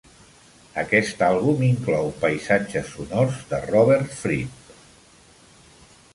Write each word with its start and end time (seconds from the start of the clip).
Aquest 0.83 1.19
àlbum 1.27 1.61
inclou 1.67 2.09
paisatges 2.23 2.89
sonors 2.95 3.39
de 3.53 3.61
Robert 3.69 4.19
Fripp. 4.23 4.75